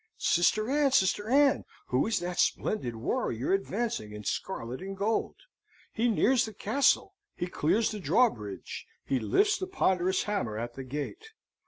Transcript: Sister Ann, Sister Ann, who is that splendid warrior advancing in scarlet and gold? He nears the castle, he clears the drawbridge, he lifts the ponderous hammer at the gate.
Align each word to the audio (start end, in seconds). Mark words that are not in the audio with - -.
Sister 0.17 0.67
Ann, 0.67 0.91
Sister 0.91 1.29
Ann, 1.29 1.63
who 1.89 2.07
is 2.07 2.17
that 2.21 2.39
splendid 2.39 2.95
warrior 2.95 3.53
advancing 3.53 4.13
in 4.13 4.23
scarlet 4.23 4.81
and 4.81 4.97
gold? 4.97 5.35
He 5.93 6.09
nears 6.09 6.45
the 6.45 6.55
castle, 6.55 7.13
he 7.35 7.45
clears 7.45 7.91
the 7.91 7.99
drawbridge, 7.99 8.87
he 9.05 9.19
lifts 9.19 9.59
the 9.59 9.67
ponderous 9.67 10.23
hammer 10.23 10.57
at 10.57 10.73
the 10.73 10.83
gate. 10.83 11.33